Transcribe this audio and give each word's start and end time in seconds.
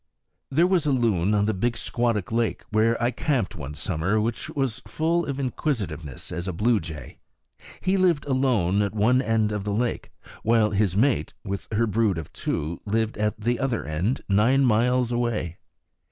There 0.49 0.65
was 0.65 0.87
a 0.87 0.91
loon 0.91 1.35
on 1.35 1.45
the 1.45 1.53
Big 1.53 1.75
Squattuk 1.77 2.31
lake, 2.31 2.63
where 2.71 2.99
I 2.99 3.11
camped 3.11 3.55
one 3.55 3.75
summer, 3.75 4.19
which 4.19 4.49
was 4.49 4.81
full 4.87 5.27
of 5.27 5.39
inquisitiveness 5.39 6.31
as 6.31 6.47
a 6.47 6.53
blue 6.53 6.79
jay. 6.79 7.19
He 7.81 7.97
lived 7.97 8.25
alone 8.25 8.81
at 8.81 8.95
one 8.95 9.21
end 9.21 9.51
of 9.51 9.63
the 9.63 9.69
lake, 9.71 10.11
while 10.41 10.71
his 10.71 10.97
mate, 10.97 11.35
with 11.43 11.67
her 11.71 11.85
brood 11.85 12.17
of 12.17 12.33
two, 12.33 12.81
lived 12.83 13.15
at 13.15 13.39
the 13.39 13.59
other 13.59 13.85
end, 13.85 14.21
nine 14.27 14.65
miles 14.65 15.11
away. 15.11 15.59